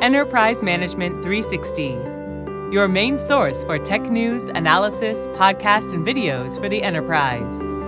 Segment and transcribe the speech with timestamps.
[0.00, 1.88] Enterprise Management 360,
[2.72, 7.79] your main source for tech news, analysis, podcasts, and videos for the enterprise.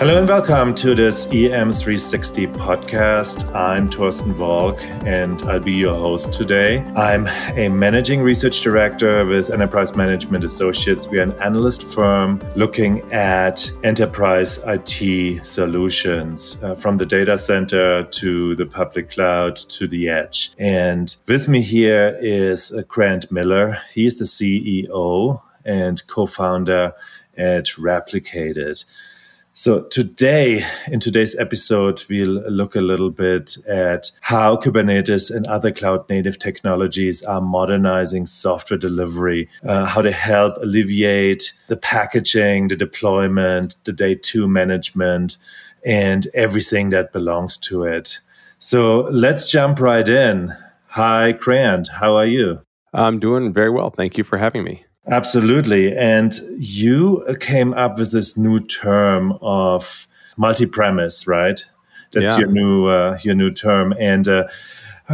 [0.00, 3.54] Hello and welcome to this EM360 podcast.
[3.54, 6.78] I'm Torsten Volk and I'll be your host today.
[6.96, 7.26] I'm
[7.58, 11.06] a managing research director with Enterprise Management Associates.
[11.06, 18.04] We are an analyst firm looking at enterprise IT solutions uh, from the data center
[18.04, 20.52] to the public cloud to the edge.
[20.56, 23.76] And with me here is uh, Grant Miller.
[23.92, 26.94] He's the CEO and co founder
[27.36, 28.86] at Replicated.
[29.60, 35.70] So, today, in today's episode, we'll look a little bit at how Kubernetes and other
[35.70, 42.76] cloud native technologies are modernizing software delivery, uh, how they help alleviate the packaging, the
[42.76, 45.36] deployment, the day two management,
[45.84, 48.18] and everything that belongs to it.
[48.60, 50.56] So, let's jump right in.
[50.86, 51.88] Hi, Grant.
[51.88, 52.62] How are you?
[52.94, 53.90] I'm doing very well.
[53.90, 54.86] Thank you for having me.
[55.10, 55.96] Absolutely.
[55.96, 61.60] And you came up with this new term of multi-premise, right?
[62.12, 62.38] That's yeah.
[62.38, 63.92] your new uh, your new term.
[63.98, 64.44] And uh,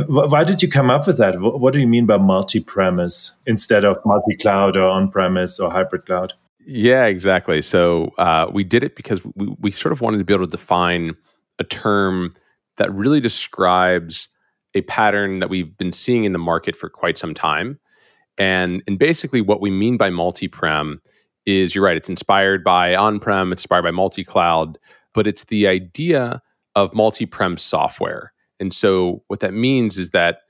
[0.07, 1.41] why did you come up with that?
[1.41, 6.35] What do you mean by multi-premise instead of multi-cloud or on-premise or hybrid cloud?
[6.67, 7.63] Yeah, exactly.
[7.63, 10.51] So uh, we did it because we, we sort of wanted to be able to
[10.51, 11.15] define
[11.59, 12.33] a term
[12.77, 14.29] that really describes
[14.75, 17.79] a pattern that we've been seeing in the market for quite some time
[18.39, 21.01] and and basically what we mean by multi-prem
[21.47, 24.79] is you're right, it's inspired by on-prem, it's inspired by multi-cloud,
[25.15, 26.43] but it's the idea
[26.75, 28.33] of multi-prem software.
[28.59, 30.41] And so what that means is that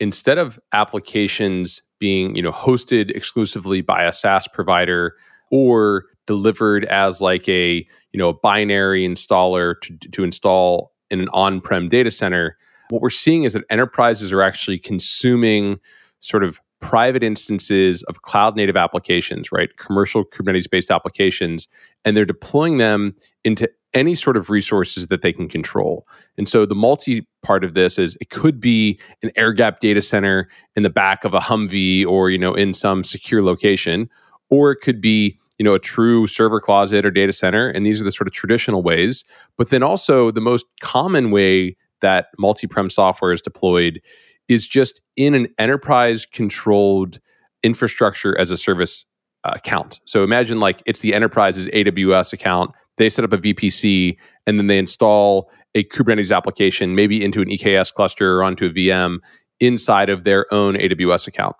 [0.00, 5.14] instead of applications being, you know, hosted exclusively by a SaaS provider
[5.50, 11.28] or delivered as like a, you know, a binary installer to, to install in an
[11.32, 12.56] on-prem data center,
[12.90, 15.78] what we're seeing is that enterprises are actually consuming
[16.20, 19.76] sort of private instances of cloud native applications, right?
[19.76, 21.66] Commercial Kubernetes based applications,
[22.04, 26.06] and they're deploying them into any sort of resources that they can control.
[26.38, 30.00] And so the multi part of this is it could be an air gap data
[30.00, 34.08] center in the back of a Humvee or, you know, in some secure location,
[34.48, 37.98] or it could be you know a true server closet or data center and these
[37.98, 39.24] are the sort of traditional ways
[39.56, 44.02] but then also the most common way that multi-prem software is deployed
[44.48, 47.18] is just in an enterprise controlled
[47.62, 49.04] infrastructure as a service
[49.44, 50.00] uh, account.
[50.04, 52.72] So imagine like it's the enterprise's AWS account.
[52.96, 57.48] They set up a VPC and then they install a Kubernetes application, maybe into an
[57.48, 59.18] EKS cluster or onto a VM
[59.60, 61.56] inside of their own AWS account.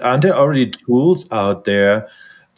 [0.00, 2.08] Aren't there already tools out there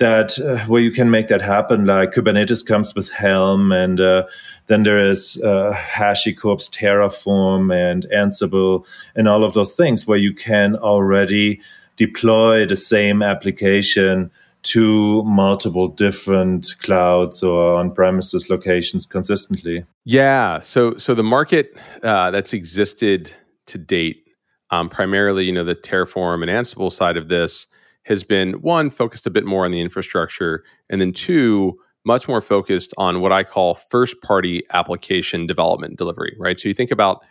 [0.01, 1.87] that uh, where you can make that happen.
[1.87, 4.25] Like Kubernetes comes with Helm, and uh,
[4.67, 8.85] then there is uh, HashiCorp's Terraform and Ansible,
[9.15, 11.61] and all of those things where you can already
[11.97, 14.31] deploy the same application
[14.63, 19.85] to multiple different clouds or on-premises locations consistently.
[20.05, 20.61] Yeah.
[20.61, 23.33] So so the market uh, that's existed
[23.67, 24.27] to date,
[24.71, 27.67] um, primarily, you know, the Terraform and Ansible side of this
[28.11, 32.43] has been one focused a bit more on the infrastructure and then two much more
[32.43, 36.61] focused on what i call first party application development delivery right?
[36.61, 37.25] So you think about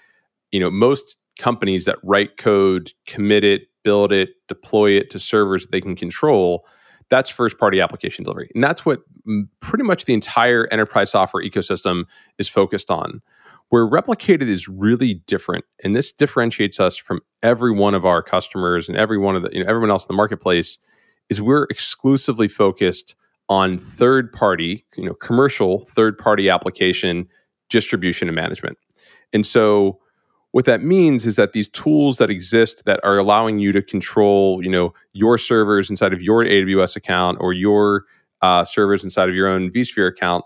[0.51, 5.67] you know most companies that write code commit it build it deploy it to servers
[5.67, 6.65] they can control
[7.09, 8.49] that's first party application delivery.
[8.53, 9.01] And that's what
[9.59, 12.05] pretty much the entire enterprise software ecosystem
[12.37, 13.21] is focused on
[13.69, 18.89] where replicated is really different, and this differentiates us from every one of our customers
[18.89, 20.77] and every one of the you know, everyone else in the marketplace,
[21.29, 23.15] is we're exclusively focused
[23.47, 27.27] on third party, you know, commercial third party application
[27.69, 28.77] distribution and management.
[29.33, 29.99] And so
[30.51, 34.63] what that means is that these tools that exist that are allowing you to control,
[34.63, 38.05] you know, your servers inside of your AWS account or your
[38.41, 40.43] uh, servers inside of your own vSphere account,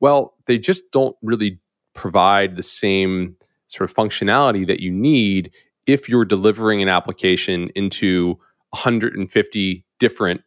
[0.00, 1.60] well, they just don't really
[1.94, 3.36] provide the same
[3.66, 5.50] sort of functionality that you need
[5.86, 8.38] if you're delivering an application into
[8.70, 10.42] 150 different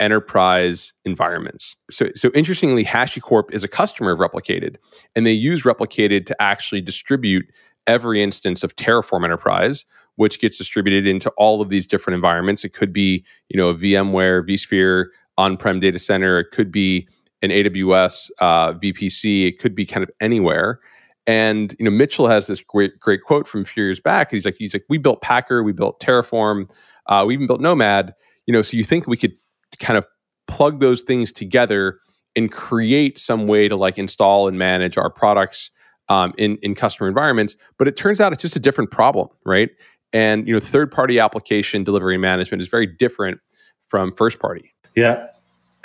[0.00, 1.76] enterprise environments.
[1.90, 4.76] So, so interestingly, HashiCorp is a customer of Replicated,
[5.16, 7.46] and they use Replicated to actually distribute
[7.86, 9.84] every instance of Terraform Enterprise,
[10.16, 12.64] which gets distributed into all of these different environments.
[12.64, 15.06] It could be, you know, a VMware, vSphere,
[15.36, 16.38] on-prem data center.
[16.38, 17.08] It could be
[17.42, 19.46] an AWS uh, VPC.
[19.46, 20.80] It could be kind of anywhere.
[21.26, 24.30] And you know, Mitchell has this great great quote from a few years back.
[24.30, 26.70] He's like, he's like, we built Packer, we built Terraform,
[27.06, 28.14] uh, we even built Nomad.
[28.46, 29.34] You know, so you think we could
[29.78, 30.06] kind of
[30.46, 31.98] plug those things together
[32.34, 35.70] and create some way to like install and manage our products
[36.08, 37.56] um, in in customer environments.
[37.78, 39.68] But it turns out it's just a different problem, right?
[40.12, 43.40] And you know, third party application delivery management is very different
[43.88, 44.72] from first party.
[44.96, 45.26] Yeah,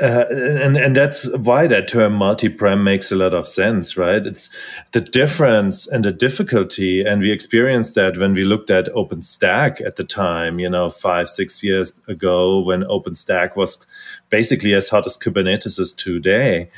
[0.01, 4.25] uh, and and that's why that term multi-prem makes a lot of sense, right?
[4.25, 4.50] It's
[4.92, 9.98] the difference and the difficulty, and we experienced that when we looked at OpenStack at
[9.98, 13.86] the time, you know, five six years ago, when OpenStack was
[14.30, 16.72] basically as hot as Kubernetes is today.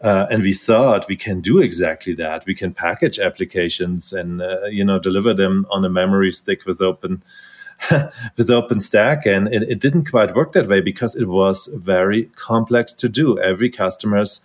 [0.00, 2.46] Uh, and we thought we can do exactly that.
[2.46, 6.80] We can package applications and uh, you know deliver them on a memory stick with
[6.80, 7.22] open
[8.36, 12.92] with OpenStack, and it, it, didn't quite work that way because it was very complex
[12.92, 13.38] to do.
[13.38, 14.40] Every customer's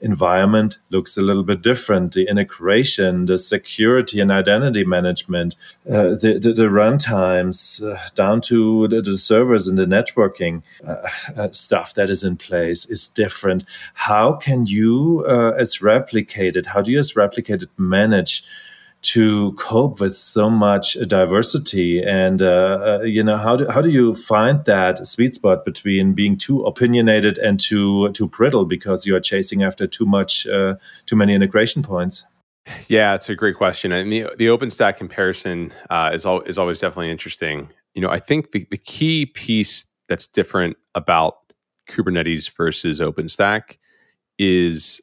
[0.00, 2.14] environment looks a little bit different.
[2.14, 5.56] The integration, the security and identity management,
[5.88, 11.08] uh, the, the, the runtimes, uh, down to the, the, servers and the networking uh,
[11.36, 13.64] uh stuff that is in place is different.
[13.94, 18.44] How can you, uh, as replicated, how do you as replicated manage?
[19.00, 23.90] To cope with so much diversity and uh, uh, you know how do, how do
[23.90, 29.14] you find that sweet spot between being too opinionated and too too brittle because you
[29.14, 30.74] are chasing after too much uh,
[31.06, 32.24] too many integration points?
[32.88, 36.80] Yeah it's a great question and the, the openstack comparison uh, is, al- is always
[36.80, 37.68] definitely interesting.
[37.94, 41.38] You know i think the, the key piece that's different about
[41.88, 43.78] kubernetes versus openstack
[44.38, 45.00] is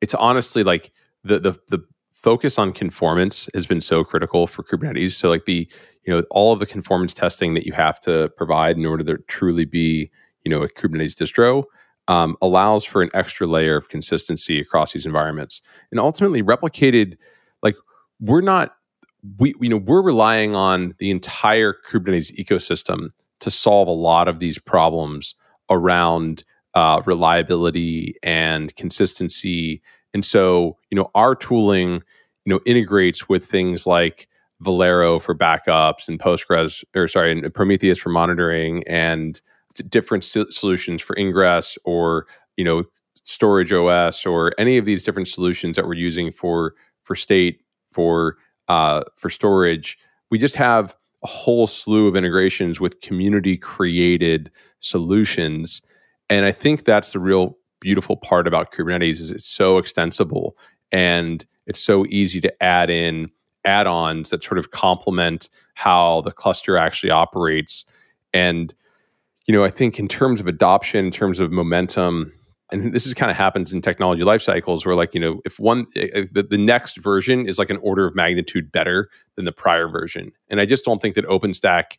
[0.00, 0.92] it's honestly like
[1.24, 1.84] the the the
[2.26, 5.12] focus on conformance has been so critical for Kubernetes.
[5.12, 5.68] So like the
[6.04, 9.18] you know all of the conformance testing that you have to provide in order to
[9.28, 10.10] truly be
[10.44, 11.62] you know a Kubernetes distro
[12.08, 15.62] um, allows for an extra layer of consistency across these environments,
[15.92, 17.16] and ultimately replicated.
[17.62, 17.76] Like
[18.18, 18.74] we're not
[19.38, 24.40] we you know we're relying on the entire Kubernetes ecosystem to solve a lot of
[24.40, 25.36] these problems
[25.70, 26.42] around
[26.74, 29.80] uh, reliability and consistency.
[30.16, 32.02] And so, you know, our tooling
[32.46, 34.28] you know integrates with things like
[34.64, 39.38] Velero for backups and Postgres or sorry and Prometheus for monitoring and
[39.90, 42.26] different solutions for ingress or
[42.56, 42.82] you know
[43.26, 46.72] StorageOS or any of these different solutions that we're using for
[47.02, 47.60] for state
[47.92, 49.98] for uh, for storage.
[50.30, 55.82] We just have a whole slew of integrations with community created solutions,
[56.30, 60.56] and I think that's the real beautiful part about Kubernetes is it's so extensible
[60.92, 63.30] and it's so easy to add in
[63.64, 67.84] add-ons that sort of complement how the cluster actually operates.
[68.32, 68.72] And
[69.46, 72.32] you know i think in terms of adoption in terms of momentum
[72.72, 75.58] and this is kind of happens in technology life cycles where like you know if
[75.58, 79.52] one if the, the next version is like an order of magnitude better than the
[79.52, 80.32] prior version.
[80.50, 81.98] And i just don't think that openstack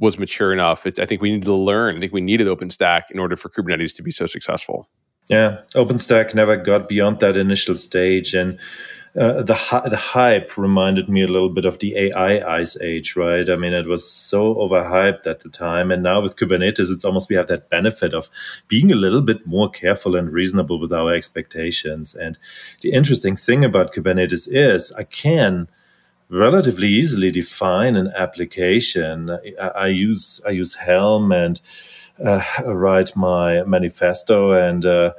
[0.00, 0.86] was mature enough.
[0.86, 3.48] It, i think we needed to learn i think we needed openstack in order for
[3.50, 4.88] kubernetes to be so successful
[5.28, 8.58] yeah openstack never got beyond that initial stage and
[9.18, 9.54] uh, the
[9.90, 13.48] the hype reminded me a little bit of the AI ice age, right?
[13.50, 17.28] I mean, it was so overhyped at the time, and now with Kubernetes, it's almost
[17.28, 18.30] we have that benefit of
[18.68, 22.14] being a little bit more careful and reasonable with our expectations.
[22.14, 22.38] And
[22.82, 25.68] the interesting thing about Kubernetes is I can
[26.28, 29.30] relatively easily define an application.
[29.60, 31.60] I, I use I use Helm and
[32.66, 34.84] write my manifesto and.
[34.84, 35.12] Uh,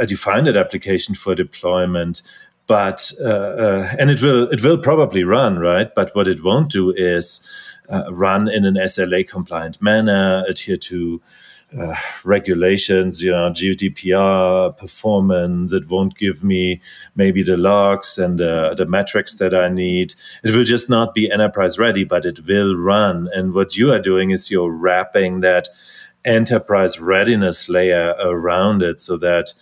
[0.00, 2.22] I define that application for deployment.
[2.66, 5.92] But uh, uh, and it will it will probably run right?
[5.92, 7.42] But what it won't do is
[7.88, 11.20] uh, run in an sla compliant manner adhere to
[11.76, 15.72] uh, regulations you know gdpr performance.
[15.72, 16.80] It won't give me
[17.16, 20.14] maybe the logs and the, the metrics that i need.
[20.44, 23.28] It will just not be enterprise ready but it will run.
[23.34, 25.66] And what you are doing is you're wrapping that
[26.24, 29.52] enterprise readiness layer around it so that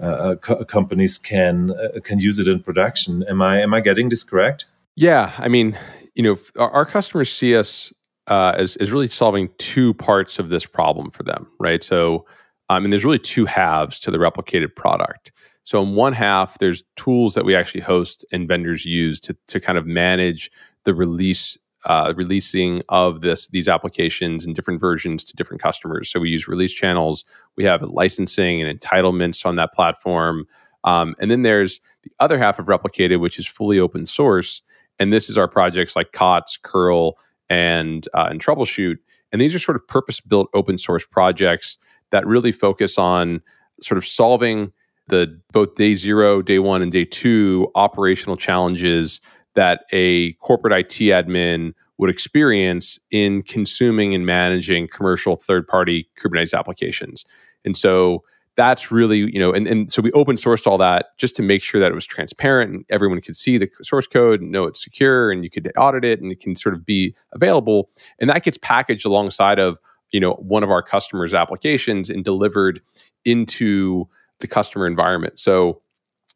[0.00, 3.24] uh, co- companies can uh, can use it in production.
[3.28, 4.66] Am I am I getting this correct?
[4.94, 5.78] Yeah, I mean,
[6.14, 7.92] you know, our, our customers see us
[8.26, 11.82] uh, as as really solving two parts of this problem for them, right?
[11.82, 12.26] So,
[12.68, 15.32] I mean, there's really two halves to the replicated product.
[15.64, 19.60] So, in one half, there's tools that we actually host and vendors use to to
[19.60, 20.50] kind of manage
[20.84, 26.10] the release uh, releasing of this these applications in different versions to different customers.
[26.10, 27.24] So we use release channels.
[27.56, 30.46] We have licensing and entitlements on that platform.
[30.84, 34.62] Um, and then there's the other half of Replicated, which is fully open source.
[34.98, 37.18] And this is our projects like KOTS, kURL,
[37.48, 38.96] and uh, and Troubleshoot.
[39.32, 41.78] And these are sort of purpose built open source projects
[42.10, 43.42] that really focus on
[43.82, 44.72] sort of solving
[45.08, 49.20] the both day zero, day one, and day two operational challenges
[49.56, 56.56] that a corporate IT admin would experience in consuming and managing commercial third party Kubernetes
[56.56, 57.24] applications.
[57.64, 58.22] And so
[58.56, 61.62] that's really you know and, and so we open sourced all that just to make
[61.62, 64.82] sure that it was transparent and everyone could see the source code and know it's
[64.82, 68.42] secure and you could audit it and it can sort of be available and that
[68.42, 69.78] gets packaged alongside of
[70.10, 72.80] you know one of our customers applications and delivered
[73.24, 74.08] into
[74.40, 75.80] the customer environment so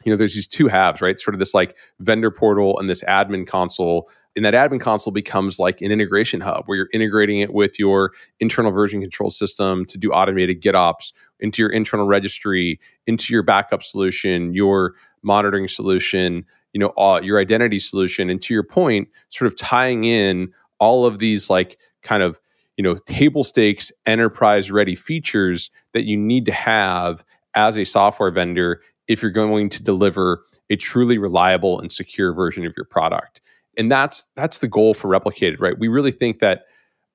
[0.04, 3.02] you know there's these two halves right sort of this like vendor portal and this
[3.04, 7.52] admin console and that admin console becomes like an integration hub where you're integrating it
[7.52, 13.32] with your internal version control system to do automated GitOps into your internal registry, into
[13.32, 18.30] your backup solution, your monitoring solution, you know, uh, your identity solution.
[18.30, 22.40] And to your point, sort of tying in all of these like kind of
[22.76, 28.30] you know table stakes enterprise ready features that you need to have as a software
[28.30, 28.80] vendor
[29.10, 33.40] if you're going to deliver a truly reliable and secure version of your product.
[33.76, 35.78] And that's that's the goal for replicated right?
[35.78, 36.62] We really think that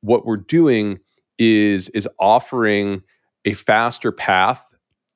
[0.02, 1.00] what we're doing
[1.38, 3.02] is is offering
[3.46, 4.62] a faster path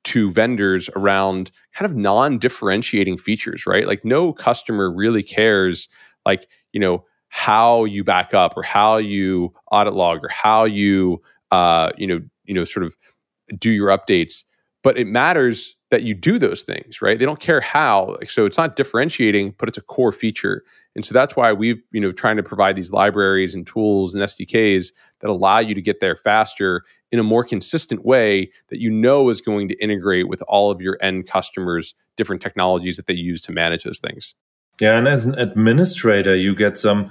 [0.04, 3.86] to vendors around kind of non-differentiating features right?
[3.86, 5.86] Like no customer really cares
[6.24, 11.20] like you know how you back up or how you audit log or how you
[11.50, 12.96] uh you know you know sort of
[13.58, 14.44] do your updates
[14.82, 18.58] but it matters that you do those things right they don't care how so it's
[18.58, 20.62] not differentiating but it's a core feature
[20.96, 24.24] and so that's why we've, you know, trying to provide these libraries and tools and
[24.24, 26.82] SDKs that allow you to get there faster
[27.12, 30.80] in a more consistent way that you know is going to integrate with all of
[30.80, 34.34] your end customers' different technologies that they use to manage those things.
[34.80, 37.10] Yeah, and as an administrator, you get some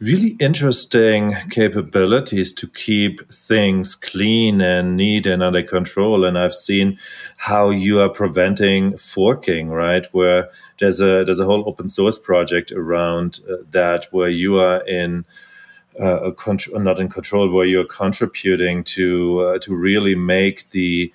[0.00, 6.24] really interesting capabilities to keep things clean and neat and under control.
[6.24, 6.98] And I've seen
[7.36, 10.06] how you are preventing forking, right?
[10.12, 14.86] Where there's a there's a whole open source project around uh, that where you are
[14.86, 15.24] in.
[15.98, 21.10] Uh, a not in control, where you're contributing to uh, to really make the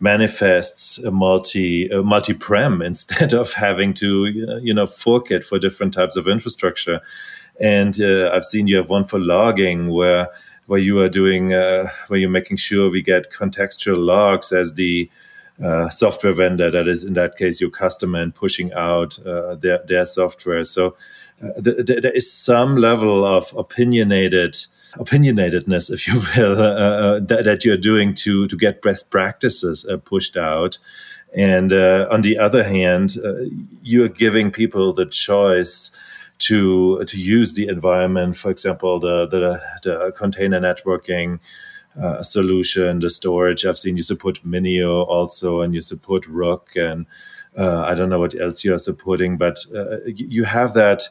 [0.00, 4.24] manifests a multi a multi-prem instead of having to
[4.62, 7.02] you know fork it for different types of infrastructure
[7.62, 10.28] and uh, I've seen you have one for logging where
[10.66, 15.08] where you are doing uh, where you're making sure we get contextual logs as the
[15.62, 19.78] uh, software vendor that is in that case your customer and pushing out uh, their
[19.86, 20.64] their software.
[20.64, 20.96] So
[21.42, 24.56] uh, th- th- there is some level of opinionated
[24.94, 30.36] opinionatedness, if you will, uh, that, that, you're doing to to get best practices pushed
[30.36, 30.78] out.
[31.34, 33.16] And on the other hand,
[33.82, 35.90] you're giving people the choice
[36.46, 38.36] to to use the environment.
[38.36, 41.40] For example, the the, the container networking
[42.00, 43.64] uh, solution, the storage.
[43.64, 47.06] I've seen you support Minio also, and you support Rook, and
[47.56, 51.02] uh, I don't know what else you are supporting, but uh, you have that.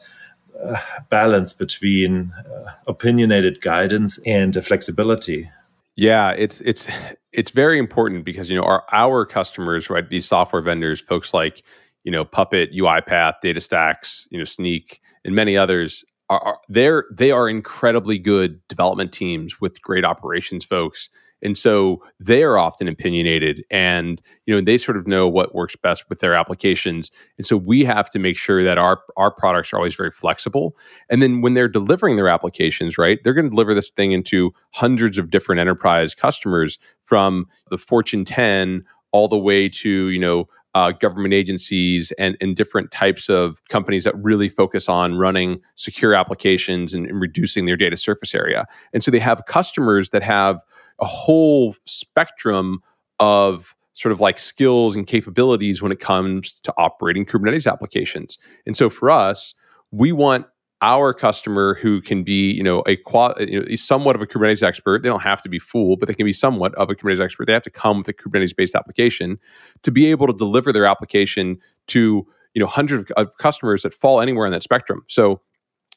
[0.62, 5.50] Uh, balance between uh, opinionated guidance and flexibility.
[5.96, 6.88] Yeah, it's it's
[7.32, 10.08] it's very important because you know our our customers, right?
[10.08, 11.62] These software vendors, folks like
[12.04, 17.30] you know Puppet, UiPath, DataStax, you know Snyk, and many others are, are they're they
[17.30, 21.08] are incredibly good development teams with great operations folks.
[21.44, 25.74] And so they are often opinionated and you know they sort of know what works
[25.74, 27.10] best with their applications.
[27.36, 30.76] And so we have to make sure that our our products are always very flexible.
[31.10, 34.52] And then when they're delivering their applications right they're going to deliver this thing into
[34.70, 40.48] hundreds of different enterprise customers from the fortune 10 all the way to you know
[40.74, 46.14] uh, government agencies and, and different types of companies that really focus on running secure
[46.14, 48.66] applications and, and reducing their data surface area.
[48.92, 50.62] And so they have customers that have
[50.98, 52.80] a whole spectrum
[53.20, 58.38] of sort of like skills and capabilities when it comes to operating Kubernetes applications.
[58.66, 59.54] And so for us,
[59.90, 60.46] we want
[60.82, 64.62] our customer who can be, you know, a qual- you know, somewhat of a Kubernetes
[64.62, 65.02] expert.
[65.02, 67.46] They don't have to be full, but they can be somewhat of a Kubernetes expert.
[67.46, 69.38] They have to come with a Kubernetes-based application
[69.82, 71.58] to be able to deliver their application
[71.88, 75.04] to, you know, hundreds of customers that fall anywhere on that spectrum.
[75.08, 75.40] So,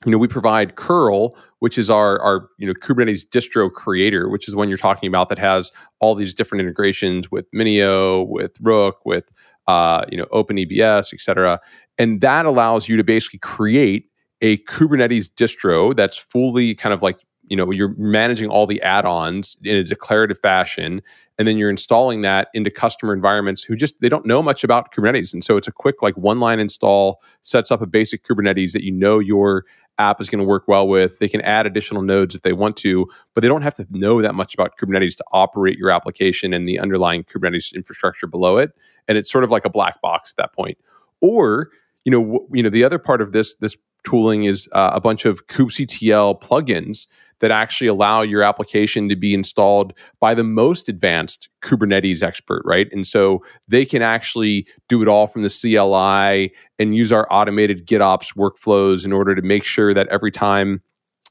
[0.05, 4.47] you know, we provide kURL, which is our our you know Kubernetes distro creator, which
[4.47, 9.03] is one you're talking about that has all these different integrations with Minio, with Rook,
[9.05, 9.23] with
[9.67, 11.59] uh, you know OpenEBS, et cetera.
[11.97, 14.09] And that allows you to basically create
[14.41, 19.05] a Kubernetes distro that's fully kind of like, you know, you're managing all the add
[19.05, 21.01] ons in a declarative fashion.
[21.37, 24.93] And then you're installing that into customer environments who just, they don't know much about
[24.93, 25.33] Kubernetes.
[25.33, 28.83] And so it's a quick, like one line install, sets up a basic Kubernetes that
[28.83, 29.65] you know your
[29.97, 31.19] app is going to work well with.
[31.19, 34.21] They can add additional nodes if they want to, but they don't have to know
[34.21, 38.71] that much about Kubernetes to operate your application and the underlying Kubernetes infrastructure below it.
[39.07, 40.77] And it's sort of like a black box at that point.
[41.21, 41.69] Or,
[42.03, 45.01] you know, w- you know, the other part of this this tooling is uh, a
[45.01, 47.07] bunch of kubectl plugins
[47.39, 52.87] that actually allow your application to be installed by the most advanced Kubernetes expert, right?
[52.91, 57.85] And so they can actually do it all from the CLI and use our automated
[57.85, 60.81] GitOps workflows in order to make sure that every time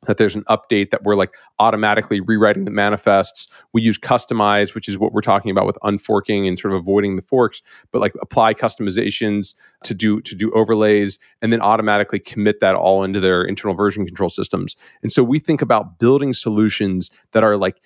[0.07, 3.49] that there's an update that we're like automatically rewriting the manifests.
[3.73, 7.17] We use Kustomize, which is what we're talking about with unforking and sort of avoiding
[7.17, 12.61] the forks, but like apply customizations to do to do overlays and then automatically commit
[12.61, 14.77] that all into their internal version control systems.
[15.03, 17.81] And so we think about building solutions that are like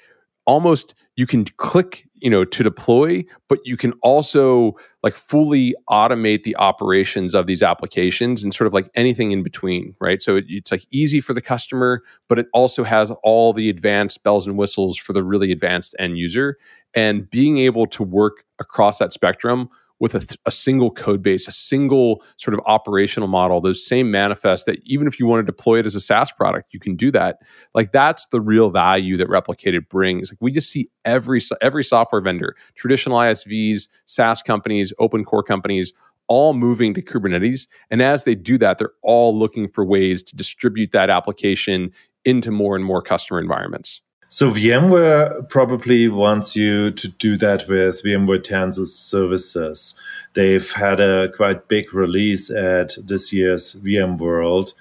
[0.46, 6.42] almost you can click you know to deploy but you can also like fully automate
[6.42, 10.20] the operations of these applications and sort of like anything in between right?
[10.22, 14.22] So it, it's like easy for the customer but it also has all the advanced
[14.22, 16.58] bells and whistles for the really advanced end user.
[16.94, 19.68] And being able to work across that spectrum
[20.00, 24.64] with a, a, single code base, a single sort of operational model, those same manifests
[24.67, 27.11] that even if you want to deploy it as a SaaS product, you can do
[27.11, 27.40] that.
[27.75, 30.31] Like that's the real value that Replicated brings.
[30.31, 35.93] Like we just see every every software vendor, traditional ISVs, SaaS companies, open core companies,
[36.28, 37.67] all moving to Kubernetes.
[37.90, 41.90] And as they do that, they're all looking for ways to distribute that application
[42.25, 44.02] into more and more customer environments.
[44.30, 49.94] So VMware probably wants you to do that with VMware Tanzu services.
[50.35, 54.75] They've had a quite big release at this year's VMworld.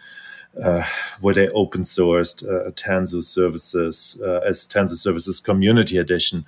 [0.64, 0.84] Uh,
[1.22, 6.46] where they open sourced uh, Tanzu services uh, as Tanzu Services Community Edition,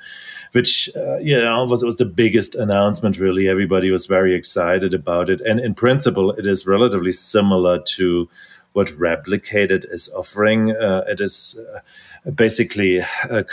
[0.54, 3.20] which uh, you know was was the biggest announcement.
[3.20, 8.28] Really, everybody was very excited about it, and in principle, it is relatively similar to
[8.74, 10.76] what Replicated is offering.
[10.76, 13.46] Uh, it is uh, basically a,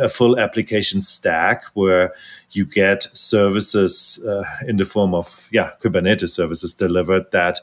[0.00, 2.12] a, full application stack where
[2.52, 7.60] you get services uh, in the form of yeah Kubernetes services delivered that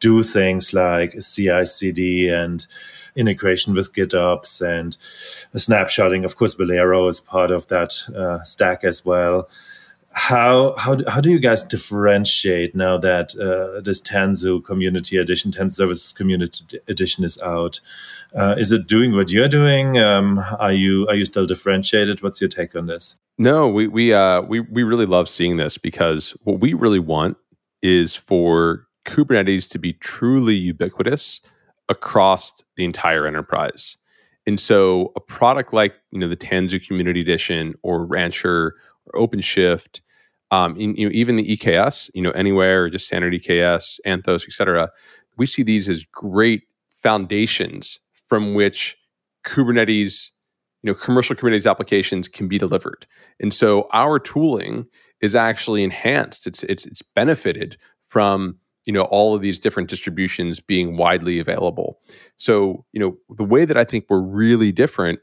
[0.00, 2.66] do things like CI/CD and
[3.16, 4.96] integration with GitOps and
[5.56, 6.24] snapshotting.
[6.24, 9.48] Of course, Velero is part of that uh, stack as well
[10.12, 15.72] how how how do you guys differentiate now that uh, this Tanzu Community Edition, Tanzu
[15.72, 17.80] Services Community Edition is out?
[18.34, 19.98] Uh, is it doing what you're doing?
[19.98, 22.22] Um, are you are you still differentiated?
[22.22, 23.16] What's your take on this?
[23.38, 27.36] No, we we uh, we we really love seeing this because what we really want
[27.82, 31.40] is for Kubernetes to be truly ubiquitous
[31.88, 33.96] across the entire enterprise.
[34.46, 38.74] And so, a product like you know the Tanzu Community Edition or Rancher
[39.12, 40.00] or OpenShift,
[40.50, 44.44] um, in, you know, even the EKS, you know, anywhere or just standard EKS, Anthos,
[44.46, 44.90] et cetera,
[45.36, 46.62] we see these as great
[47.02, 48.96] foundations from which
[49.44, 50.30] Kubernetes,
[50.82, 53.06] you know, commercial Kubernetes applications can be delivered.
[53.40, 54.86] And so our tooling
[55.20, 56.46] is actually enhanced.
[56.46, 57.76] It's it's it's benefited
[58.08, 61.98] from you know all of these different distributions being widely available.
[62.36, 65.20] So you know the way that I think we're really different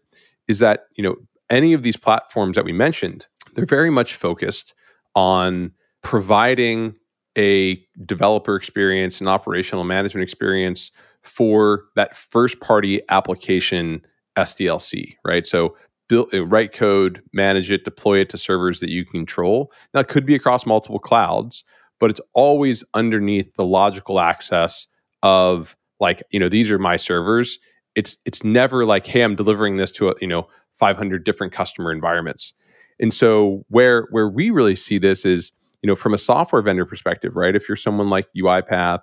[0.48, 1.16] is that you know
[1.50, 4.74] any of these platforms that we mentioned they're very much focused
[5.16, 5.72] on
[6.04, 6.96] providing
[7.38, 10.92] a developer experience and operational management experience
[11.24, 14.02] for that first party application
[14.38, 15.46] SDLC, right?
[15.46, 15.76] So
[16.08, 19.72] build uh, write code, manage it, deploy it to servers that you control.
[19.94, 21.64] Now it could be across multiple clouds,
[22.00, 24.88] but it's always underneath the logical access
[25.24, 27.58] of like, you know, these are my servers.
[27.96, 31.92] It's it's never like, hey, I'm delivering this to a, you know, 500 different customer
[31.92, 32.54] environments.
[33.00, 36.86] And so where where we really see this is, you know, from a software vendor
[36.86, 37.56] perspective, right?
[37.56, 39.02] If you're someone like UiPath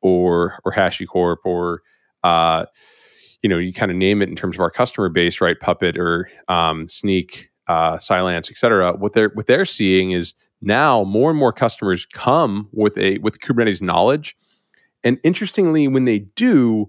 [0.00, 1.82] or or HashiCorp or
[2.22, 2.66] uh,
[3.42, 5.60] you know, you kind of name it in terms of our customer base, right?
[5.60, 8.94] Puppet or um, Snyk, uh, Cylance, et cetera.
[8.94, 13.40] What they're what they're seeing is now more and more customers come with a with
[13.40, 14.34] Kubernetes knowledge,
[15.04, 16.86] and interestingly, when they do,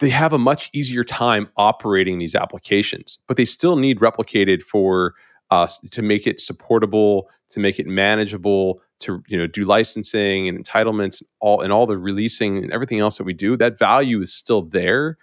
[0.00, 5.14] they have a much easier time operating these applications, but they still need replicated for
[5.52, 10.58] uh, to make it supportable, to make it manageable, to you know do licensing and
[10.58, 13.54] entitlements, and all and all the releasing and everything else that we do.
[13.54, 15.18] That value is still there.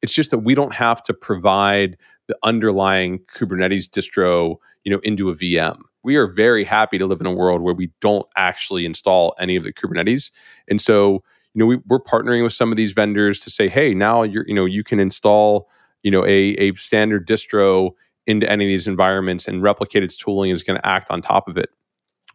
[0.00, 5.28] It's just that we don't have to provide the underlying Kubernetes distro, you know, into
[5.28, 5.80] a VM.
[6.02, 9.54] We are very happy to live in a world where we don't actually install any
[9.54, 10.30] of the Kubernetes,
[10.66, 13.92] and so you know we, we're partnering with some of these vendors to say, hey,
[13.92, 15.68] now you're you know you can install
[16.02, 17.90] you know a, a standard distro
[18.26, 21.56] into any of these environments and Replicated's tooling is going to act on top of
[21.56, 21.70] it.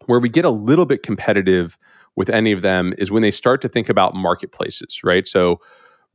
[0.06, 1.78] Where we get a little bit competitive
[2.16, 5.28] with any of them is when they start to think about marketplaces, right?
[5.28, 5.60] So,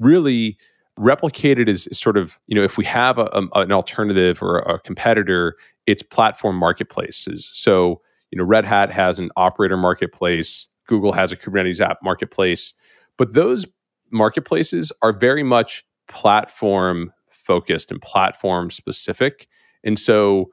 [0.01, 0.57] really,
[0.99, 4.79] replicated is, sort of, you know, if we have a, a, an alternative or a
[4.81, 5.57] competitor,
[5.87, 7.51] it's platform marketplaces.
[7.53, 12.75] So, you know, Red Hat has an operator marketplace, Google has a Kubernetes app marketplace,
[13.17, 13.67] but those
[14.11, 19.49] marketplaces are very much platform focused and platform specific.
[19.85, 20.51] And so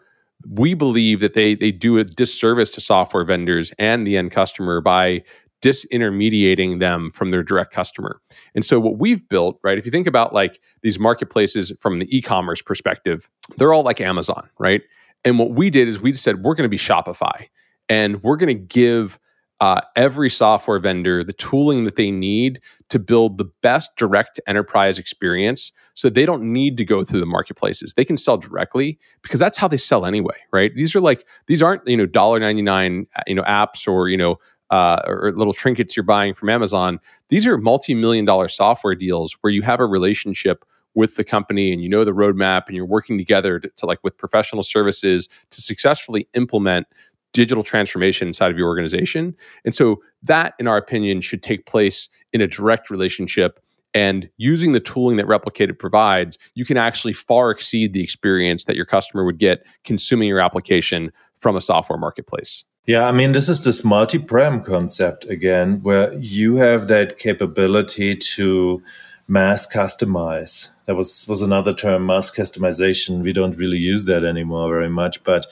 [0.50, 4.82] we believe that they they do a disservice to software vendors and the end customer
[4.82, 5.24] by
[5.62, 8.20] disintermediating them from their direct customer.
[8.56, 12.18] And so what we've built, right, if you think about like these marketplaces from the
[12.18, 14.82] e-commerce perspective, they're all like Amazon, right?
[15.24, 17.48] And what we did is we said we're going to be Shopify
[17.88, 19.20] and we're going to give
[19.62, 25.00] uh, every software vendor the tooling that they need to build the best direct enterprise
[25.00, 27.94] experience so they don't need to go through the marketplaces.
[27.94, 30.76] They can sell directly because that's how they sell anyway right?
[30.76, 34.38] These are like these aren't you know $1.99 uh, you know apps or you know
[34.72, 37.00] uh, or little trinkets you're buying from amazon.
[37.30, 41.82] These are multi-million dollar software deals where you have a relationship with the company and
[41.82, 45.62] you know the roadmap and you're working together to, to like with professional services to
[45.62, 46.88] successfully implement
[47.34, 49.36] digital transformation inside of your organization.
[49.66, 53.60] And so that, in our opinion, should take place in a direct relationship.
[53.94, 58.76] And using the tooling that Replicated provides, you can actually far exceed the experience that
[58.76, 62.64] your customer would get consuming your application from a software marketplace.
[62.86, 68.16] Yeah, I mean, this is this multi prem concept again, where you have that capability
[68.16, 68.82] to
[69.28, 70.70] mass customize.
[70.88, 73.24] That was, was another term, mass customization.
[73.24, 75.46] We don't really use that anymore very much, but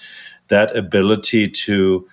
[0.49, 2.07] that ability to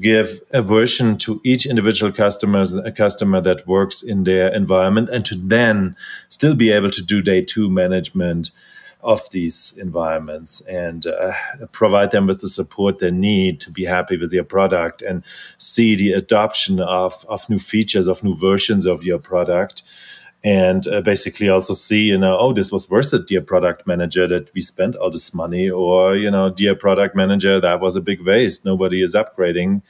[0.00, 5.24] give a version to each individual customers a customer that works in their environment and
[5.24, 5.96] to then
[6.28, 8.50] still be able to do day two management
[9.02, 11.32] of these environments and uh,
[11.70, 15.22] provide them with the support they need to be happy with your product and
[15.58, 19.82] see the adoption of, of new features of new versions of your product
[20.44, 24.28] and uh, basically also see, you know, oh, this was worth it, dear product manager,
[24.28, 28.00] that we spent all this money, or, you know, dear product manager, that was a
[28.00, 28.64] big waste.
[28.64, 29.82] Nobody is upgrading.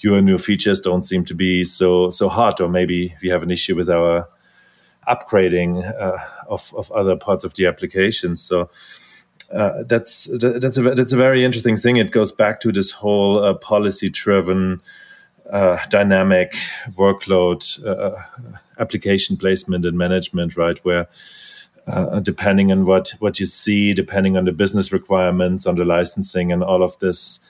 [0.00, 3.50] Your new features don't seem to be so so hot, or maybe we have an
[3.50, 4.28] issue with our
[5.08, 8.36] upgrading uh, of, of other parts of the application.
[8.36, 8.70] So
[9.52, 11.96] uh, that's that's a that's a very interesting thing.
[11.96, 14.80] It goes back to this whole uh, policy driven
[15.50, 16.54] uh, dynamic
[16.96, 18.22] workload uh,
[18.78, 20.78] application placement and management, right?
[20.84, 21.08] Where
[21.88, 26.52] uh, depending on what what you see, depending on the business requirements, on the licensing,
[26.52, 27.40] and all of this,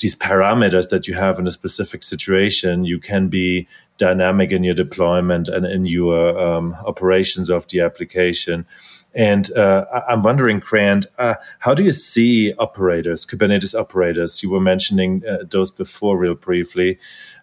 [0.00, 3.68] these parameters that you have in a specific situation, you can be
[3.98, 8.66] dynamic in your deployment and in your um, operations of the application.
[9.14, 14.42] And uh, I'm wondering, Grant, uh, how do you see operators, Kubernetes operators?
[14.42, 16.98] You were mentioning uh, those before, real briefly,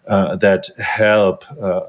[0.08, 1.82] uh, that help uh,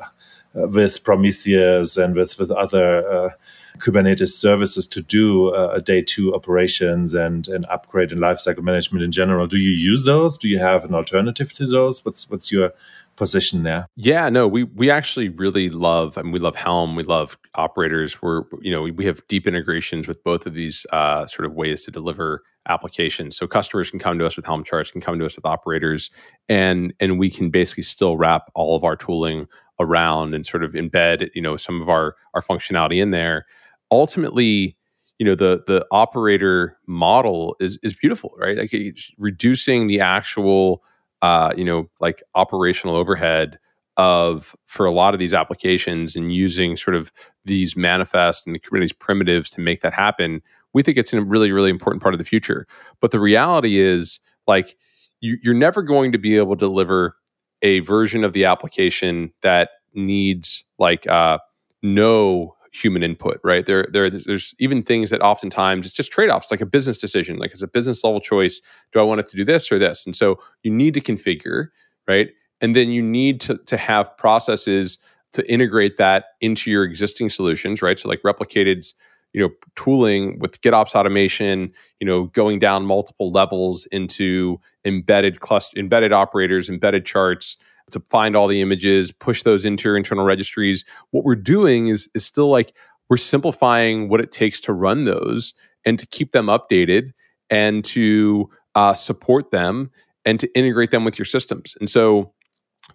[0.54, 3.30] with Prometheus and with with other uh,
[3.78, 9.12] Kubernetes services to do uh, day two operations and and upgrade and lifecycle management in
[9.12, 9.48] general.
[9.48, 10.38] Do you use those?
[10.38, 12.04] Do you have an alternative to those?
[12.04, 12.74] What's what's your
[13.16, 13.88] position there?
[13.96, 16.18] Yeah, no, we we actually really love.
[16.18, 16.96] I mean, we love Helm.
[16.96, 18.22] We love operators.
[18.22, 21.54] We're you know we, we have deep integrations with both of these uh, sort of
[21.54, 23.36] ways to deliver applications.
[23.38, 26.12] So customers can come to us with Helm charts, can come to us with operators,
[26.50, 29.48] and and we can basically still wrap all of our tooling
[29.82, 33.46] around and sort of embed you know some of our our functionality in there.
[33.92, 34.78] Ultimately
[35.20, 38.58] you know the the operator model is is beautiful right?
[38.58, 38.74] Like
[39.18, 40.84] reducing the actual
[41.22, 43.60] uh you know like operational overhead
[43.98, 47.12] of for a lot of these applications and using sort of
[47.44, 50.42] these manifest and the kubernetes primitives to make that happen
[50.74, 52.68] we think it's a really really important part of the future.
[53.00, 54.76] But the reality is like
[55.20, 57.16] you, you're never going to be able to deliver
[57.62, 61.38] a version of the application that needs like uh,
[61.84, 63.66] no human input, right?
[63.66, 67.52] There, there, there's even things that oftentimes it's just trade-offs, like a business decision, like
[67.52, 68.62] it's a business level choice.
[68.94, 70.06] Do I want it to do this or this?
[70.06, 71.68] And so you need to configure,
[72.08, 72.30] right?
[72.62, 74.98] And then you need to to have processes
[75.34, 77.98] to integrate that into your existing solutions, right?
[77.98, 78.94] So like replicated's,
[79.34, 85.80] you know, tooling with GitOps automation, you know, going down multiple levels into embedded cluster,
[85.80, 87.58] embedded operators, embedded charts,
[87.92, 90.86] to find all the images, push those into your internal registries.
[91.12, 92.74] What we're doing is is still like
[93.10, 95.54] we're simplifying what it takes to run those
[95.86, 97.12] and to keep them updated
[97.50, 99.92] and to uh, support them
[100.24, 101.76] and to integrate them with your systems.
[101.80, 102.32] And so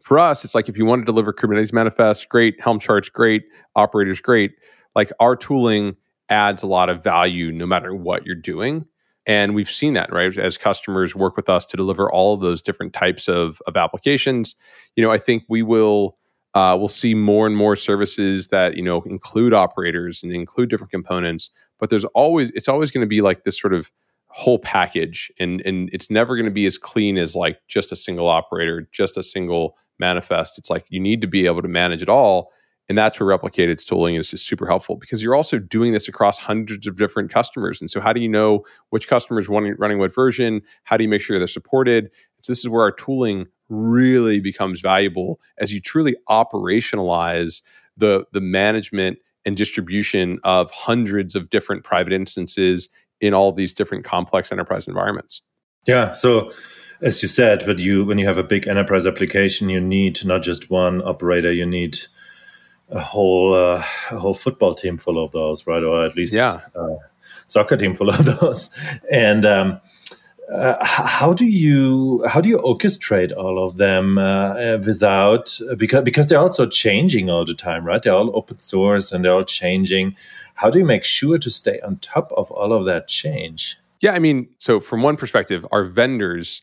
[0.01, 2.61] for us, it's like if you want to deliver Kubernetes manifest, great.
[2.61, 3.45] Helm charts, great.
[3.75, 4.53] Operators, great.
[4.95, 5.97] Like our tooling
[6.29, 8.87] adds a lot of value no matter what you're doing.
[9.27, 10.37] And we've seen that, right?
[10.39, 14.55] As customers work with us to deliver all of those different types of, of applications,
[14.95, 16.17] you know, I think we will
[16.57, 20.91] uh, we'll see more and more services that you know include operators and include different
[20.91, 21.51] components.
[21.79, 23.93] But there's always it's always going to be like this sort of
[24.29, 27.97] whole package, and and it's never going to be as clean as like just a
[27.97, 30.57] single operator, just a single manifest.
[30.57, 32.51] It's like you need to be able to manage it all.
[32.89, 36.39] And that's where Replicated's tooling is just super helpful because you're also doing this across
[36.39, 37.81] hundreds of different customers.
[37.81, 40.63] And so, how do you know which customers running, running what version?
[40.85, 42.11] How do you make sure they're supported?
[42.43, 47.63] So, this is where our tooling really becomes valuable as you truly operationalize
[47.97, 52.89] the, the management and distribution of hundreds of different private instances
[53.21, 55.43] in all these different complex enterprise environments.
[55.87, 56.13] Yeah.
[56.13, 56.53] So,
[57.01, 60.43] as you said, when you when you have a big enterprise application, you need not
[60.43, 61.53] just one operator.
[61.53, 61.99] You need
[62.91, 65.83] a whole uh, a whole football team full of those, right?
[65.83, 66.61] Or at least yeah.
[66.75, 66.97] Uh,
[67.47, 68.71] soccer team full of those.
[69.11, 69.81] And um,
[70.53, 76.27] uh, how do you how do you orchestrate all of them uh, without because because
[76.29, 78.03] they're also changing all the time, right?
[78.03, 80.17] They're all open source and they're all changing.
[80.55, 83.77] How do you make sure to stay on top of all of that change?
[84.01, 86.63] Yeah, I mean, so from one perspective, our vendors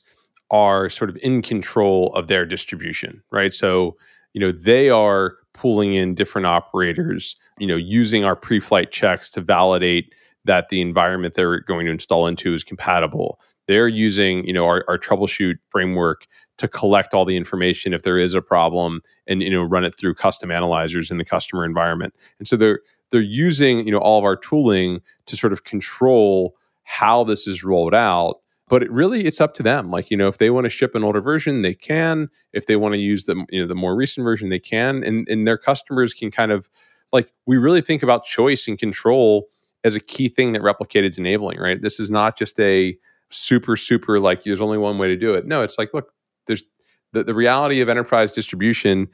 [0.51, 3.53] are sort of in control of their distribution, right?
[3.53, 3.97] So,
[4.33, 9.41] you know, they are pulling in different operators, you know, using our pre-flight checks to
[9.41, 10.13] validate
[10.45, 13.39] that the environment they're going to install into is compatible.
[13.67, 18.19] They're using, you know, our, our troubleshoot framework to collect all the information if there
[18.19, 22.13] is a problem and you know run it through custom analyzers in the customer environment.
[22.39, 26.55] And so they're they're using, you know, all of our tooling to sort of control
[26.83, 28.41] how this is rolled out
[28.73, 29.91] but it really it's up to them.
[29.91, 32.27] Like you know if they want to ship an older version they can.
[32.53, 35.03] If they want to use the you know the more recent version they can.
[35.03, 36.67] And and their customers can kind of
[37.11, 39.45] like we really think about choice and control
[39.83, 41.83] as a key thing that replicated's enabling right?
[41.83, 42.97] This is not just a
[43.29, 45.45] super super like there's only one way to do it.
[45.45, 46.11] No it's like look
[46.47, 46.63] there's
[47.11, 49.07] the, the reality of enterprise distribution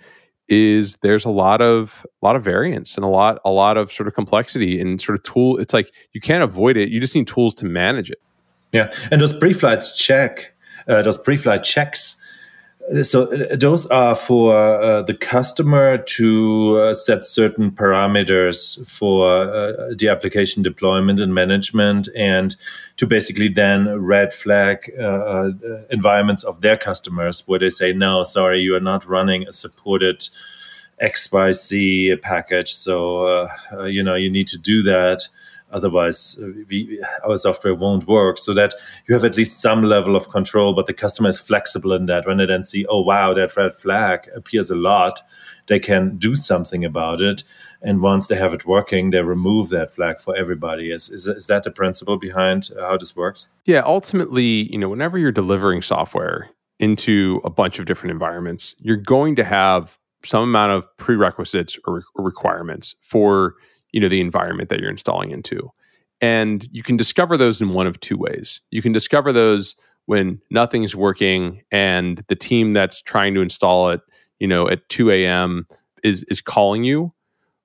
[0.47, 3.91] is there's a lot of a lot of variance and a lot a lot of
[3.91, 6.87] sort of complexity and sort of tool it's like you can't avoid it.
[6.87, 8.19] You just need tools to manage it
[8.71, 10.53] yeah, and those pre-flights check,
[10.87, 12.17] uh, those pre-flight checks.
[12.93, 19.27] Uh, so uh, those are for uh, the customer to uh, set certain parameters for
[19.27, 22.55] uh, the application deployment and management, and
[22.97, 24.91] to basically then red flag
[25.89, 30.27] environments of their customers where they say, "No, sorry, you are not running a supported."
[31.01, 32.73] XYZ package.
[32.73, 33.47] So,
[33.85, 35.29] you know, you need to do that
[35.71, 38.37] Otherwise, uh, we, our software won't work.
[38.37, 38.73] So that
[39.07, 42.25] you have at least some level of control, but the customer is flexible in that.
[42.25, 45.21] When they then see, oh wow, that red flag appears a lot,
[45.67, 47.43] they can do something about it.
[47.81, 50.91] And once they have it working, they remove that flag for everybody.
[50.91, 53.49] Is is, is that the principle behind how this works?
[53.65, 58.97] Yeah, ultimately, you know, whenever you're delivering software into a bunch of different environments, you're
[58.97, 63.55] going to have some amount of prerequisites or requirements for
[63.91, 65.71] you know the environment that you're installing into.
[66.21, 68.61] And you can discover those in one of two ways.
[68.71, 69.75] You can discover those
[70.05, 74.01] when nothing's working and the team that's trying to install it
[74.39, 75.65] you know at 2 a.m
[76.03, 77.13] is is calling you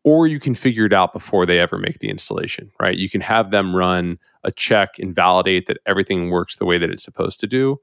[0.04, 2.98] or you can figure it out before they ever make the installation right?
[2.98, 6.90] You can have them run a check and validate that everything works the way that
[6.90, 7.80] it's supposed to do.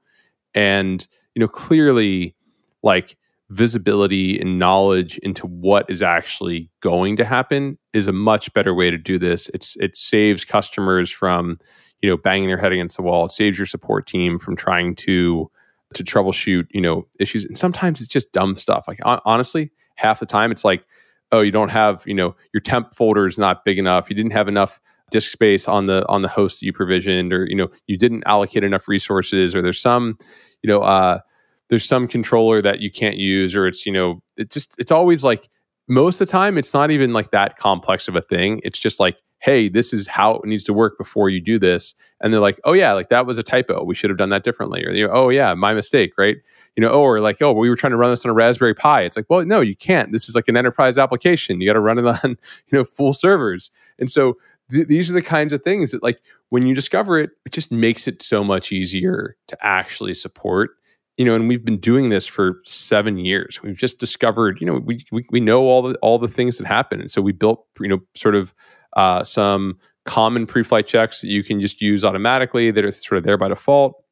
[0.53, 2.35] And you know clearly
[2.83, 3.17] like
[3.51, 8.89] visibility and knowledge into what is actually going to happen is a much better way
[8.89, 9.49] to do this.
[9.53, 11.59] It's it saves customers from
[12.01, 13.25] you know banging their head against the wall.
[13.25, 15.51] It saves your support team from trying to
[15.93, 17.43] to troubleshoot you know issues.
[17.43, 18.85] And sometimes it's just dumb stuff.
[18.87, 20.85] Like honestly, half the time it's like
[21.33, 24.09] oh you don't have you know your temp folder is not big enough.
[24.09, 24.79] You didn't have enough
[25.11, 28.23] disk space on the on the host that you provisioned or you know you didn't
[28.25, 30.17] allocate enough resources or there's some
[30.63, 31.19] you know uh
[31.71, 35.23] there's some controller that you can't use or it's you know it just it's always
[35.23, 35.49] like
[35.87, 38.59] most of the time it's not even like that complex of a thing.
[38.63, 41.95] It's just like hey this is how it needs to work before you do this.
[42.19, 43.85] And they're like oh yeah like that was a typo.
[43.85, 44.83] We should have done that differently.
[44.85, 46.35] Or you know, oh yeah my mistake right?
[46.75, 49.03] You know or like oh we were trying to run this on a raspberry pi.
[49.03, 50.11] It's like well no you can't.
[50.11, 51.61] This is like an enterprise application.
[51.61, 53.71] You got to run it on you know full servers.
[53.97, 54.37] And so
[54.71, 57.71] th- these are the kinds of things that like when you discover it it just
[57.71, 60.71] makes it so much easier to actually support
[61.17, 63.61] you know, and we've been doing this for seven years.
[63.61, 66.67] We've just discovered, you know, we we, we know all the all the things that
[66.67, 68.53] happen, and so we built, you know, sort of
[68.97, 73.23] uh, some common pre-flight checks that you can just use automatically that are sort of
[73.23, 74.03] there by default.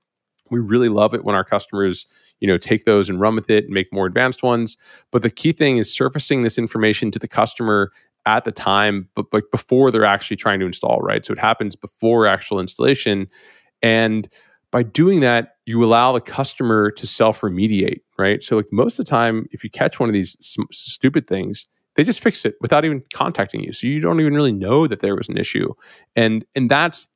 [0.51, 2.05] We really love it when our customers,
[2.39, 4.77] you know, take those and run with it and make more advanced ones.
[5.11, 7.91] But the key thing is surfacing this information to the customer
[8.25, 11.25] at the time, but, but before they're actually trying to install, right?
[11.25, 13.27] So it happens before actual installation,
[13.81, 14.29] and
[14.71, 18.41] by doing that, you allow the customer to self remediate, right?
[18.41, 20.35] So, like most of the time, if you catch one of these
[20.71, 23.71] stupid things, they just fix it without even contacting you.
[23.71, 25.71] So you don't even really know that there was an issue,
[26.15, 27.07] and and that's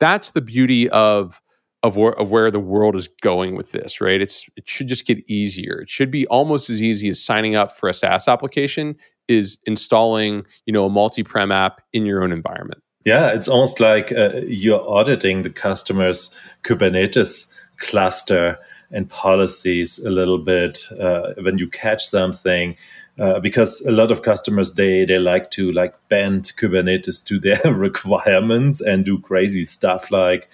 [0.00, 1.42] that's the beauty of
[1.82, 4.22] of where, of where the world is going with this, right?
[4.22, 5.82] It's it should just get easier.
[5.82, 8.96] It should be almost as easy as signing up for a SaaS application
[9.28, 12.82] is installing, you know, a multi-prem app in your own environment.
[13.04, 18.58] Yeah, it's almost like uh, you're auditing the customer's Kubernetes cluster
[18.90, 22.76] and policies a little bit uh, when you catch something
[23.18, 27.60] uh, because a lot of customers they they like to like bend kubernetes to their
[27.72, 30.48] requirements and do crazy stuff like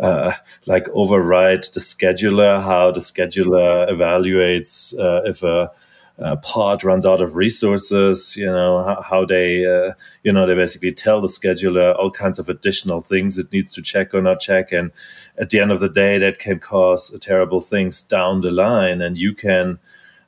[0.00, 0.32] uh,
[0.66, 5.70] like override the scheduler how the scheduler evaluates uh, if a
[6.18, 10.54] uh, pod runs out of resources, you know, how, how they, uh, you know, they
[10.54, 14.40] basically tell the scheduler all kinds of additional things it needs to check or not
[14.40, 14.72] check.
[14.72, 14.92] And
[15.38, 19.00] at the end of the day, that can cause terrible things down the line.
[19.00, 19.78] And you can,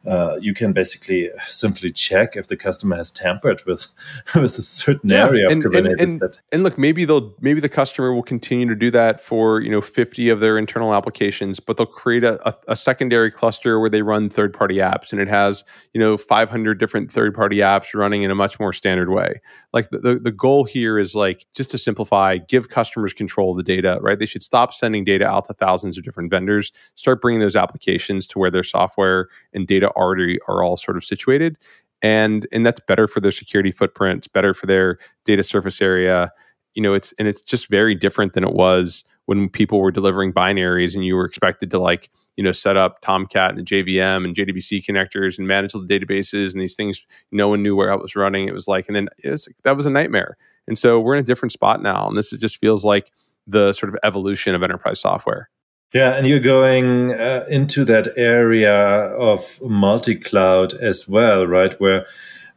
[0.06, 3.86] uh, you can basically simply check if the customer has tampered with
[4.34, 5.92] with a certain yeah, area and, of Kubernetes.
[5.92, 9.20] And, and, that, and look, maybe they'll maybe the customer will continue to do that
[9.20, 13.30] for you know fifty of their internal applications, but they'll create a, a, a secondary
[13.30, 17.10] cluster where they run third party apps, and it has you know five hundred different
[17.10, 19.40] third party apps running in a much more standard way.
[19.74, 23.58] Like the, the the goal here is like just to simplify, give customers control of
[23.58, 23.98] the data.
[24.00, 24.18] Right?
[24.18, 26.72] They should stop sending data out to thousands of different vendors.
[26.94, 31.04] Start bringing those applications to where their software and data already are all sort of
[31.04, 31.58] situated
[32.04, 36.30] and and that's better for their security footprint it's better for their data surface area
[36.74, 40.32] you know it's and it's just very different than it was when people were delivering
[40.32, 44.24] binaries and you were expected to like you know set up tomcat and the jvm
[44.24, 47.04] and jdbc connectors and manage the databases and these things.
[47.32, 48.48] No one knew where it was running.
[48.48, 50.36] It was like and then it was, that was a nightmare.
[50.66, 53.10] And so we're in a different spot now and this just feels like
[53.46, 55.50] the sort of evolution of enterprise software.
[55.92, 61.78] Yeah, and you're going uh, into that area of multi-cloud as well, right?
[61.80, 62.06] Where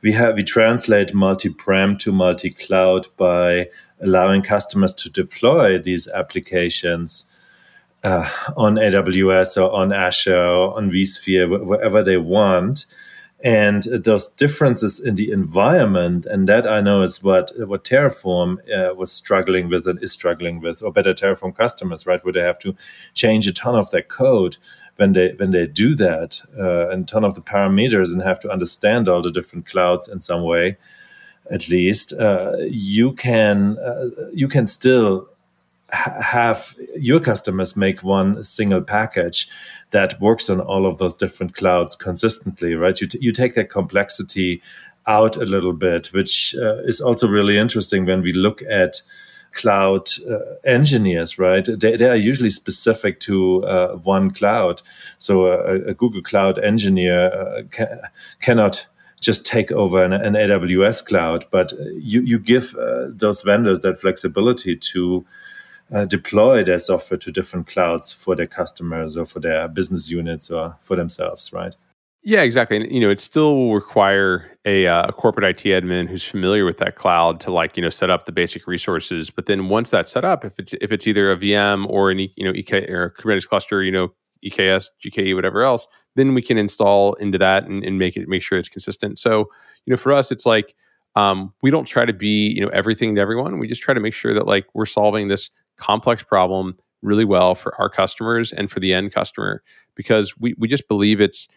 [0.02, 3.70] we have we translate multi-prem to multi-cloud by
[4.02, 7.32] allowing customers to deploy these applications
[8.04, 12.86] uh, on AWS or on Azure or on vSphere, wherever they want.
[13.44, 18.96] And those differences in the environment and that i know is what what terraform uh,
[18.96, 22.58] was struggling with and is struggling with or better terraform customers right where they have
[22.58, 22.76] to
[23.14, 24.58] change a ton of their code
[24.98, 28.52] when they when they do that uh, and ton of the parameters and have to
[28.52, 30.78] understand all the different clouds in some way
[31.50, 35.28] at least uh, you can uh, you can still
[35.90, 39.50] have your customers make one single package
[39.92, 43.00] that works on all of those different clouds consistently, right?
[43.00, 44.62] You, t- you take that complexity
[45.06, 49.02] out a little bit, which uh, is also really interesting when we look at
[49.58, 51.66] cloud uh, engineers, right?
[51.66, 54.82] They, they, are usually specific to uh, one cloud.
[55.18, 58.86] So a, a Google Cloud engineer uh, ca- cannot
[59.20, 64.00] just take over an, an, AWS cloud, but you, you give uh, those vendors that
[64.00, 65.26] flexibility to
[65.92, 70.52] uh, deploy their software to different clouds for their customers or for their business units
[70.52, 71.76] or for themselves, right?
[72.28, 72.76] Yeah, exactly.
[72.76, 76.66] And you know, it still will require a, uh, a, corporate IT admin who's familiar
[76.66, 79.30] with that cloud to like you know set up the basic resources.
[79.30, 82.20] But then once that's set up, if it's if it's either a VM or an
[82.20, 84.10] you know EK or Kubernetes cluster, you know
[84.46, 85.88] EKS, GKE, whatever else,
[86.18, 89.18] then we can install into that and, and make it make sure it's consistent.
[89.18, 89.46] So
[89.86, 90.76] you know, for us, it's like
[91.16, 93.58] um, we don't try to be you know everything to everyone.
[93.58, 97.56] We just try to make sure that like we're solving this complex problem really well
[97.56, 99.64] for our customers and for the end customer
[99.96, 101.48] because we, we just believe it's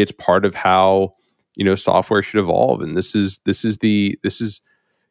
[0.00, 1.14] it's part of how
[1.56, 4.60] you know software should evolve and this is this is the this is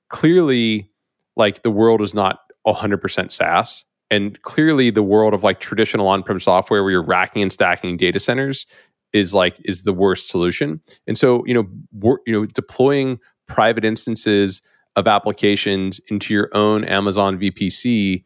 [0.10, 0.89] clearly
[1.36, 6.39] like the world is not 100% SaaS and clearly the world of like traditional on-prem
[6.39, 8.65] software where you're racking and stacking data centers
[9.13, 10.82] is like is the worst solution.
[11.08, 14.62] And so you know you know deploying private instances
[14.95, 18.23] of applications into your own Amazon VPC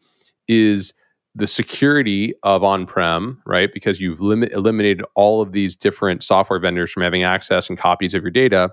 [0.48, 0.94] is
[1.34, 3.72] the security of on-prem, right?
[3.72, 8.14] Because you've limit, eliminated all of these different software vendors from having access and copies
[8.14, 8.70] of your data,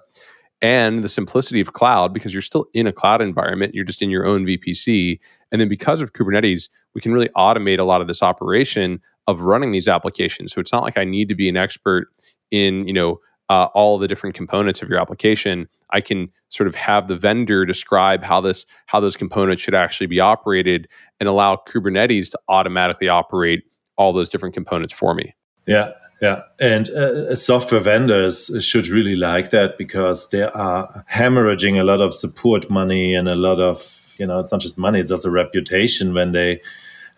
[0.62, 4.10] and the simplicity of cloud because you're still in a cloud environment, you're just in
[4.10, 5.19] your own VPC,
[5.52, 9.41] and then because of Kubernetes, we can really automate a lot of this operation of
[9.41, 10.52] running these applications.
[10.52, 12.08] So it's not like I need to be an expert
[12.52, 13.19] in, you know,
[13.50, 17.66] uh, all the different components of your application i can sort of have the vendor
[17.66, 20.88] describe how this how those components should actually be operated
[21.20, 23.64] and allow kubernetes to automatically operate
[23.98, 25.36] all those different components for me.
[25.68, 26.42] Yeah yeah.
[26.60, 32.13] And uh, software vendors should really like that because they are hemorrhaging a lot of
[32.13, 36.13] support money and a lot of you know it's not just money it's also reputation
[36.13, 36.62] when they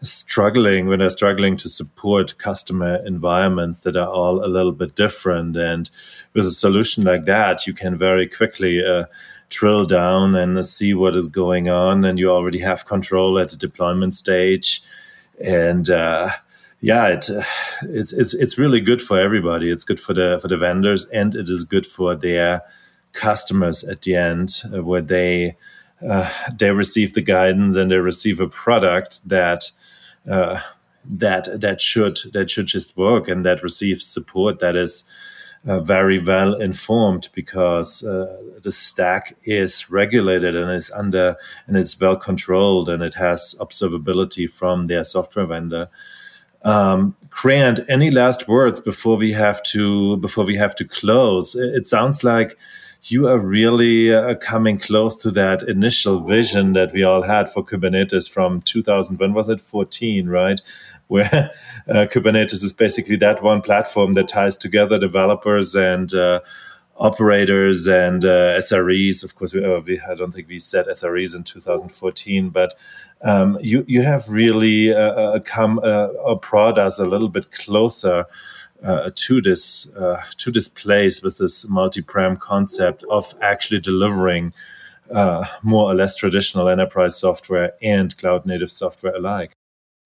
[0.03, 5.55] struggling when they're struggling to support customer environments that are all a little bit different.
[5.55, 5.89] And
[6.33, 9.05] with a solution like that you can very quickly uh,
[9.49, 12.05] drill down and see what is going on.
[12.05, 14.81] And you already have control at the deployment stage.
[15.43, 16.29] And uh,
[16.81, 17.29] yeah it,
[17.83, 19.71] it's it's it's really good for everybody.
[19.71, 22.63] It's good for the for the vendors and it is good for their
[23.13, 25.57] customers at the end, uh, where they
[26.07, 29.71] uh, they receive the guidance and they receive a product that
[30.29, 30.59] uh,
[31.05, 35.03] that that should that should just work and that receives support that is
[35.67, 41.35] uh, very well informed because uh, the stack is regulated and is under
[41.67, 45.87] and it's well controlled and it has observability from their software vendor.
[46.63, 51.55] Um, Grant, any last words before we have to before we have to close?
[51.55, 52.57] It sounds like
[53.03, 57.63] you are really uh, coming close to that initial vision that we all had for
[57.63, 59.19] Kubernetes from 2000.
[59.19, 59.59] When was it?
[59.59, 60.61] 14, right?
[61.07, 61.51] Where
[61.89, 66.41] uh, Kubernetes is basically that one platform that ties together developers and uh,
[66.97, 69.23] operators and uh, SREs.
[69.23, 72.75] Of course, we, uh, we, I don't think we said SREs in 2014, but
[73.23, 78.25] um, you you have really uh, come uh, brought us a little bit closer
[78.83, 84.53] uh, to this uh, to this place with this multi-prem concept of actually delivering
[85.11, 89.51] uh, more or less traditional enterprise software and cloud native software alike.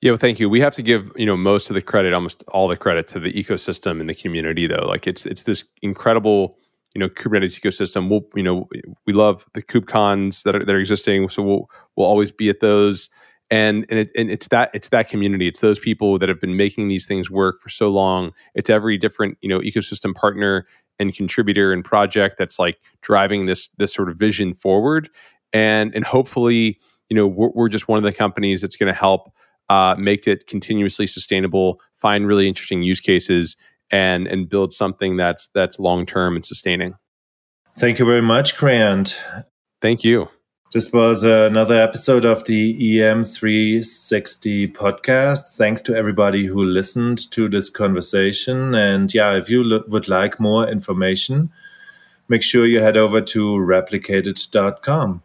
[0.01, 0.49] Yeah, well, thank you.
[0.49, 3.19] We have to give you know most of the credit, almost all the credit, to
[3.19, 4.85] the ecosystem and the community, though.
[4.87, 6.57] Like it's it's this incredible
[6.93, 8.09] you know Kubernetes ecosystem.
[8.09, 8.69] We'll you know
[9.05, 12.59] we love the KubeCons that are that are existing, so we'll we'll always be at
[12.59, 13.09] those
[13.51, 15.47] and and, it, and it's that it's that community.
[15.47, 18.31] It's those people that have been making these things work for so long.
[18.55, 20.65] It's every different you know ecosystem partner
[20.97, 25.09] and contributor and project that's like driving this this sort of vision forward.
[25.53, 26.79] And and hopefully
[27.09, 29.31] you know we're, we're just one of the companies that's going to help
[29.69, 33.55] uh, make it continuously sustainable find really interesting use cases
[33.91, 36.95] and and build something that's that's long term and sustaining.
[37.77, 39.21] Thank you very much grant.
[39.81, 40.29] Thank you
[40.75, 45.51] this was another episode of the EM360 podcast.
[45.51, 48.75] Thanks to everybody who listened to this conversation.
[48.75, 51.49] And yeah, if you lo- would like more information,
[52.27, 55.23] make sure you head over to replicated.com.